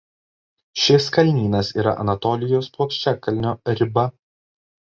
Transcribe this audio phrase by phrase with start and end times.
[0.83, 4.09] Šis kalnynas yra Anatolijos plokščiakalnio riba.